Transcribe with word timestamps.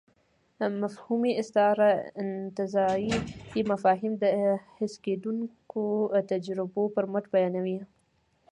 مفهومي 0.81 1.31
استعاره 1.43 1.91
انتزاعي 2.23 3.09
مفاهيم 3.71 4.13
د 4.21 4.23
حس 4.75 4.93
کېدونکو 5.05 5.83
تجربو 6.31 6.83
پر 6.95 7.05
مټ 7.13 7.25
بیانوي. 7.33 7.79